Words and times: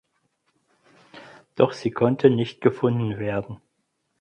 Doch 1.55 1.73
sie 1.73 1.91
konnte 1.91 2.31
nicht 2.31 2.59
gefunden 2.59 3.19
werden. 3.19 3.61